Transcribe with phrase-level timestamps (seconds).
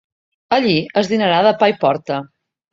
[0.57, 0.73] Allí
[1.03, 2.21] es dinarà de pa i porta.